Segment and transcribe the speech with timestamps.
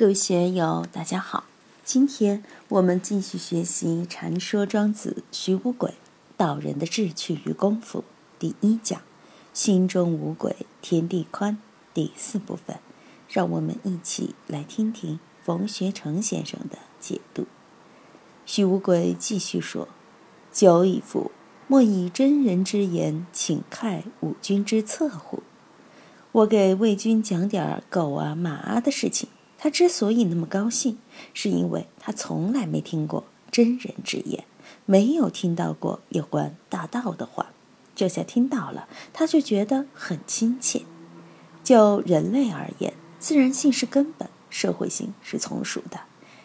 [0.00, 1.44] 各位学友，大家好。
[1.84, 5.92] 今天我们继续学习《禅说庄子·徐无鬼
[6.38, 7.98] 道人的志趣与功夫》
[8.38, 9.02] 第一讲
[9.52, 11.58] “心中无鬼，天地宽”
[11.92, 12.78] 第四部分。
[13.28, 17.44] 让我们一起来听听冯学成先生的解读。
[18.46, 19.86] 徐无鬼继续说
[20.50, 21.30] ：“久矣夫，
[21.66, 25.42] 莫以真人之言，请看吾君之策乎？”
[26.32, 29.28] 我给魏军讲点狗啊、马啊的事情，
[29.62, 30.96] 他之所以那么高兴，
[31.34, 34.44] 是因为他从来没听过真人之言，
[34.86, 37.52] 没有听到过有关大道的话。
[37.94, 40.80] 这下听到了，他就觉得很亲切。
[41.62, 46.00] 就人类而言，自然性是根本，社会性是从属的。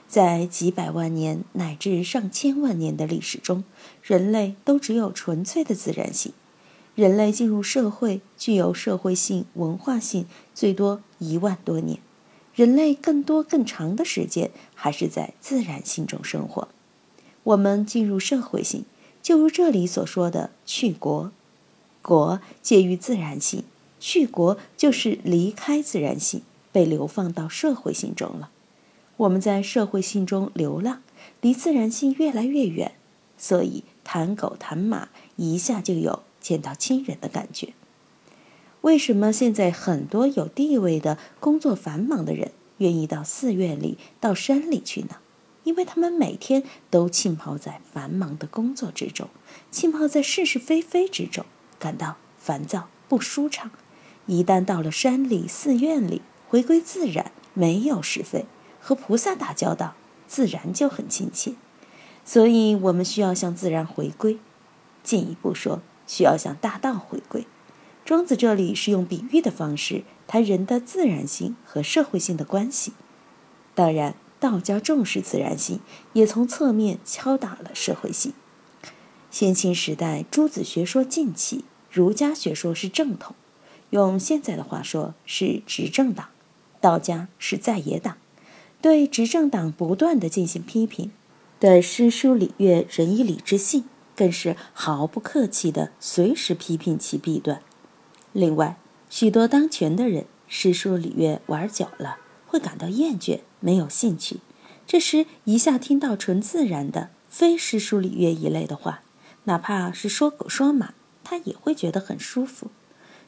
[0.10, 3.64] 在几百万年乃至上千万年的历史中，
[4.04, 6.34] 人类都只有纯粹的自然性。
[6.96, 12.00] 人类进入社会，具有社会性、文化性，最多一万多年。
[12.56, 16.70] 人类更多、更长的时间还是在自然性中生活。
[17.44, 18.86] 我们进入社会性，
[19.22, 21.32] 就如这里所说的去国，
[22.02, 23.64] 国介于自然性，
[24.00, 28.50] 去国就是离开自然性，被流放到社会性中了。
[29.18, 31.02] 我们在社会性中流浪，
[31.42, 32.94] 离自然性越来越远，
[33.38, 36.24] 所以谈狗谈马，一下就有。
[36.46, 37.74] 见到亲人的感觉。
[38.86, 45.16] 为什么现在很多有地位的、工作繁忙的人愿意到寺院里、到山里去呢？
[45.64, 46.62] 因为他们每天
[46.92, 49.28] 都浸泡在繁忙的工作之中，
[49.72, 51.44] 浸泡在是是非非之中，
[51.80, 53.72] 感到烦躁不舒畅。
[54.28, 58.46] 一旦到了山里、寺院里，回归自然，没有是非，
[58.80, 59.96] 和菩萨打交道，
[60.28, 61.56] 自然就很亲切。
[62.24, 64.38] 所以我们需要向自然回归。
[65.02, 65.82] 进一步说。
[66.08, 67.48] 需要向大道回归。
[68.06, 72.94] 庄子这里是用比喻的方式谈人的自然性和社会性的关系。
[73.74, 75.80] 当然，道家重视自然性，
[76.14, 78.34] 也从侧面敲打了社会性。
[79.32, 83.36] 先秦时代，诸子学说尽起，儒家学说是正统，
[83.90, 86.28] 用现在的话说是执政党；
[86.80, 88.18] 道家是在野党，
[88.80, 91.12] 对执政党不断的进行批评，
[91.60, 93.86] 对诗书礼乐、仁义礼智信。
[94.16, 97.62] 更是毫不客气地随时批评其弊端。
[98.36, 98.76] 另外，
[99.10, 104.42] 许多当权的人诗书礼乐玩久了，会感到厌倦，没有兴趣。
[104.86, 109.04] 这时一下听到纯自然的非诗书礼乐一类的话，
[109.46, 112.68] 哪怕是说狗说马，他也会觉得很舒服。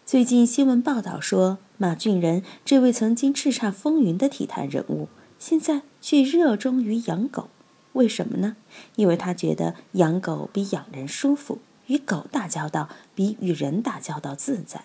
[0.05, 5.07] 最近新闻报道说，马俊仁这位曾经叱咤风云的体坛人物，
[5.39, 7.47] 现在却热衷于养狗。
[7.93, 8.57] 为什么呢？
[8.97, 14.83] 因为他觉得养狗比养人舒服，与狗打交道比与人打交道自在。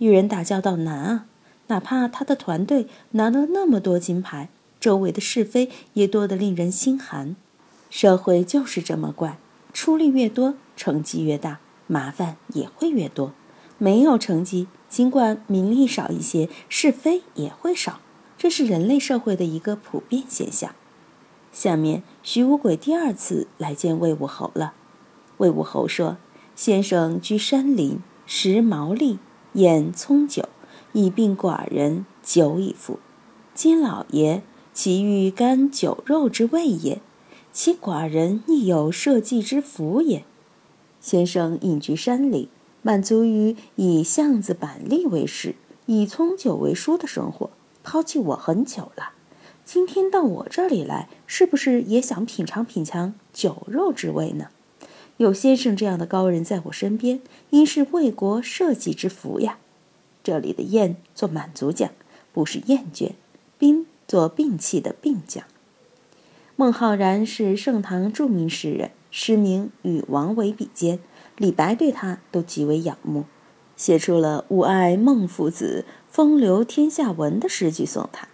[0.00, 1.26] 与人打交道难啊，
[1.66, 4.48] 哪怕他的团队拿了那么多金牌，
[4.80, 7.36] 周围的是非也多得令人心寒。
[7.90, 9.38] 社会就是这么怪，
[9.74, 13.34] 出力越多，成绩越大，麻烦也会越多。
[13.76, 18.00] 没有成绩，尽管名利少一些，是非也会少，
[18.38, 20.74] 这是人类社会的一个普遍现象。
[21.52, 24.72] 下面，徐无鬼第二次来见魏武侯了。
[25.36, 26.16] 魏武侯说
[26.56, 29.18] ：“先生居山林，食毛栗，
[29.54, 30.48] 饮葱酒，
[30.92, 33.00] 以病寡人，酒已服。
[33.52, 37.00] 今老爷其欲甘酒肉之味也，
[37.52, 40.24] 其寡人亦有社稷之福也。
[41.00, 42.48] 先生隐居山里，
[42.82, 45.56] 满足于以巷子板栗为食，
[45.86, 47.50] 以葱酒为蔬的生活，
[47.82, 49.14] 抛弃我很久了。”
[49.64, 54.46] 今天到我这里来，是不是也想品尝品尝酒肉之味呢？
[55.20, 57.20] 有先生这样的高人在我身边，
[57.50, 59.58] 应是为国社稷之福呀。
[60.24, 61.90] 这里的厌做满足讲，
[62.32, 63.10] 不是厌倦；
[63.58, 65.44] 兵做病弃的病讲。
[66.56, 70.98] 孟浩然是盛唐著名诗人，诗名与王维比肩，
[71.36, 73.26] 李白对他都极为仰慕，
[73.76, 78.26] 写出了“吾爱孟夫子，风流天下闻”的诗句送他。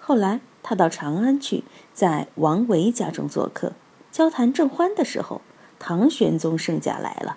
[0.00, 0.40] 后来。
[0.66, 3.74] 他到长安去，在王维家中做客，
[4.10, 5.42] 交谈正欢的时候，
[5.86, 7.36] 唐玄宗圣驾来了。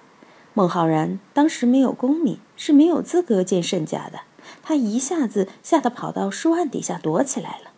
[0.53, 4.21] 孟浩然当时没有功名，是没有资格见圣驾的。
[4.63, 7.71] 他一下子吓得跑到书案底下躲起来了。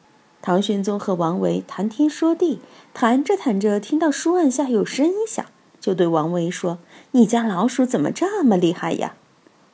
[0.44, 2.62] 唐玄宗和王维谈天说地，
[2.94, 5.44] 谈着谈着，听到书案下有声音响，
[5.80, 6.78] 就对王维说
[7.14, 9.16] ：“你家老鼠怎么这么厉害呀？”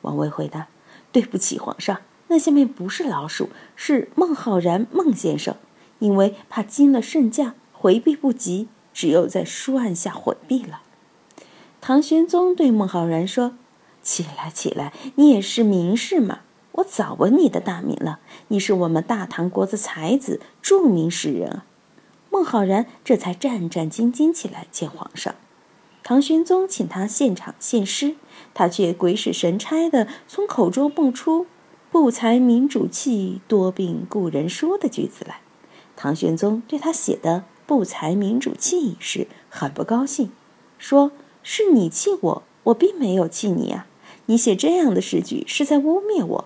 [0.00, 0.68] 王维回答
[1.12, 5.56] ：“对不起，皇上，那下面不是老鼠，是孟浩然孟先生。”
[6.00, 10.80] 因为怕惊了圣驾，回避不及，只有在书案下回避了。
[11.86, 13.52] 唐玄宗对孟浩然说
[14.02, 16.40] ：“起来，起来，你也是名士嘛，
[16.72, 18.18] 我早闻你的大名了，
[18.48, 21.64] 你是我们大唐国的才子，著名诗人啊！
[22.28, 25.36] 孟浩然这才战战兢兢起来见皇上。
[26.02, 28.16] 唐玄宗请他现场献诗，
[28.52, 31.46] 他却鬼使神差的从口中蹦出
[31.92, 35.38] “不才民主气，多病故人说”的句子来。
[35.94, 40.32] 唐玄宗对他写的“不才民主气”一事很不高兴，
[40.78, 41.12] 说
[41.48, 43.86] 是你气我，我并没有气你啊！
[44.26, 46.44] 你写这样的诗句是在污蔑我。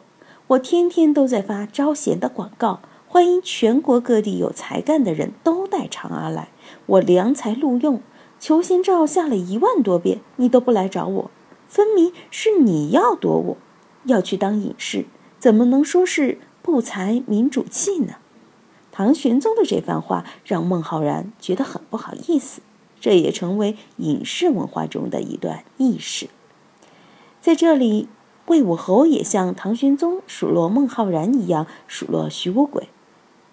[0.49, 6.51] 我天天都在发招贤的广告，欢迎全国各地有才干的人都带长安来。
[6.85, 8.03] 我良才录用，
[8.39, 11.31] 求贤诏下了一万多遍，你都不来找我，
[11.67, 13.57] 分明是你要躲我，
[14.05, 15.07] 要去当隐士，
[15.39, 18.17] 怎么能说是不才民主气呢？
[18.93, 22.61] 唐玄宗的这番话让孟浩然觉得很不好意思，
[23.01, 26.29] 这也成为隐士文化中的一段轶事。
[27.41, 28.09] 在这里。
[28.47, 32.89] 魏武侯也像唐玄宗数落孟浩然一样数落徐无鬼。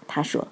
[0.08, 0.48] 他说：“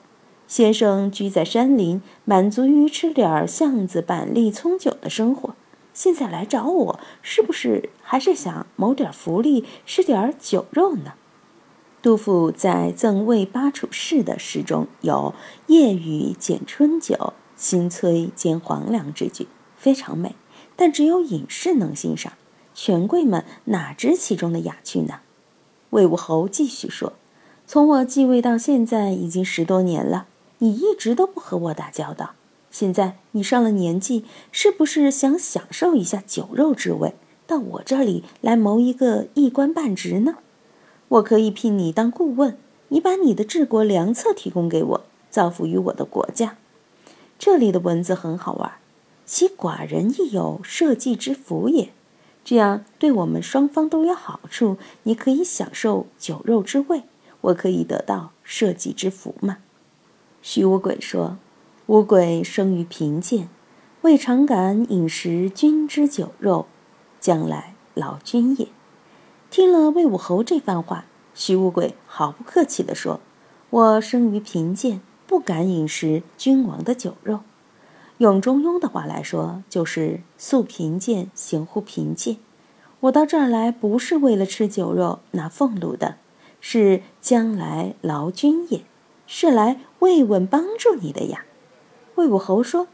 [0.47, 5.56] 先生居在山林，满足于吃点橡子、板栗、葱酒的生活，
[5.95, 11.13] 现在来找我，是不是还是想谋点福利，吃点酒肉呢？”
[12.03, 15.33] 杜甫在《赠魏巴楚士》的诗中有
[15.65, 19.47] “夜雨剪春酒，新崔兼黄粱”之举，
[19.77, 20.35] 非常美，
[20.75, 22.33] 但只有隐士能欣赏。
[22.73, 25.21] 权贵们哪知其中的雅趣呢？
[25.91, 27.13] 魏武侯继续说
[27.65, 32.31] ：“从我继位到现在已经十多年了，你一直都不和我打交道。
[32.69, 37.15] 现在你上了年纪，是不是想享受一下酒肉之味，
[37.47, 40.35] 到我这里来谋一个一官半职呢？
[41.07, 42.57] 我可以聘你当顾问，
[42.89, 46.57] 你把你的治国良策提供给我，造福于我的国家。”
[47.37, 48.73] 这里的文字很好玩，
[49.25, 51.91] 其寡人亦有社稷之福也。
[52.43, 54.77] 这样对我们双方都有好处。
[55.03, 57.03] 你可以享受酒肉之味，
[57.41, 59.57] 我可以得到社稷之福嘛。
[60.41, 61.37] 徐无鬼说
[61.87, 63.49] ：“乌鬼生于贫贱，
[64.01, 66.67] 未尝敢饮食君之酒肉，
[67.19, 68.67] 将来劳君也。”
[69.49, 73.19] 听了魏武侯这番话，徐无鬼毫不客气地说
[73.71, 77.42] ：“我生于贫贱，不敢饮食君王的酒肉。”
[78.19, 82.38] 用中庸的话来说，就是素贫贱，行乎贫贱。
[83.01, 86.16] 我到这儿来，不是为了吃酒肉拿俸禄的，
[86.62, 88.86] 是将来劳君也，
[89.27, 91.44] 是来慰问帮助你的呀。
[92.16, 92.88] 魏武侯说：“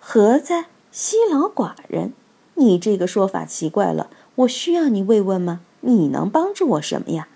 [0.00, 2.14] 何在惜劳寡人？
[2.54, 4.08] 你这个说法奇怪了。
[4.36, 5.60] 我需要你慰问吗？
[5.82, 7.28] 你能帮助我什么呀？”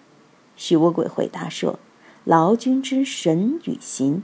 [0.57, 1.79] 徐无鬼回答说
[2.25, 4.23] ：“劳君之神与行。”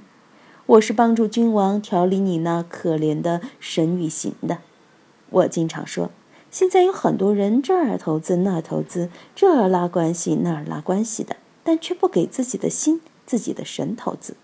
[0.67, 4.59] 我是帮助君王调理你那可怜的神与形的。
[5.29, 6.11] 我经常说，
[6.51, 14.37] 现在有很多人这儿投资那儿投资，这儿拉关系那儿拉关系的，但却不给自己的心、自己的神投资。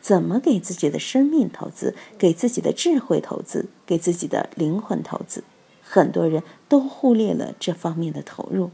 [0.00, 1.96] 怎么给自己的生命投资？
[2.16, 3.66] 给自己的智慧投资？
[3.84, 5.42] 给自己的灵魂投资？
[5.82, 8.70] 很多人都忽略了这方面的投入。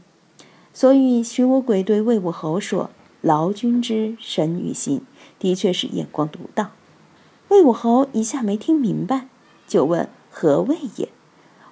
[0.73, 2.91] 所以徐无鬼对魏武侯说
[3.23, 5.01] ：“劳君之神与心，
[5.39, 6.67] 的确是眼光独到。”
[7.49, 9.27] 魏武侯一下没听明白，
[9.67, 11.09] 就问何谓也。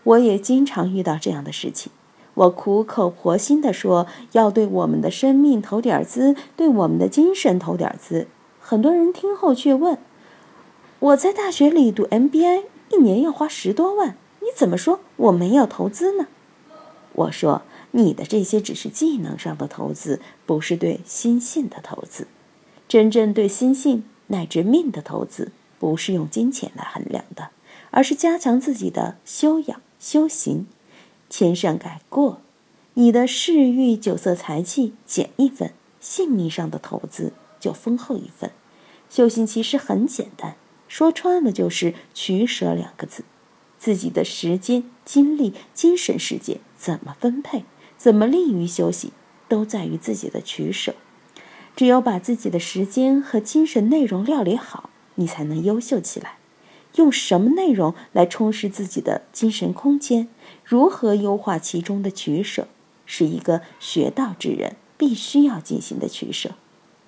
[0.04, 1.92] 我也经常遇到这样的事情。
[2.34, 8.28] 我苦口婆心地说要对我们的生命投点资，对我们的精神投点资。
[8.60, 9.98] 很多人听后却问：
[11.00, 16.28] 我在大学里读 MBA，一年要花十多万，你怎么说我没有投资呢？
[17.14, 22.28] 我说你的这些只是技能上的投资，不是对心性的投资。
[22.88, 25.52] 真正对心性乃至命的投资。
[25.80, 27.50] 不是用金钱来衡量的，
[27.90, 30.68] 而是加强自己的修养、修行，
[31.28, 32.40] 千善改过。
[32.94, 38.52] 你的嗜欲、酒色财气减一分，性命上的投资就丰厚一分。
[39.10, 40.56] 修行其实很简单，
[40.88, 43.24] 说穿了就是取舍两个字。
[43.80, 47.66] 自己的时间、精力、精神世界怎么分配，
[48.02, 49.12] 怎么利于修行，
[49.48, 50.96] 都在于自己的取舍。
[51.76, 54.90] 只有把自己的时间和精神内容料理好。
[55.16, 56.38] 你才能优秀起来。
[56.96, 60.30] 用什么内容来充实自己的精神空间？
[60.66, 62.68] 如何优化其中的取舍，
[63.06, 66.56] 是一个学道之人必须要进行的取舍。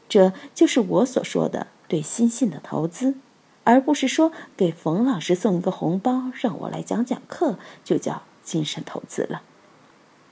[0.08, 3.16] 这就是我所说的对心性的投资，
[3.64, 9.42] 而不是说给冯老师送一个红包，让我来讲讲课，就叫精神投资了。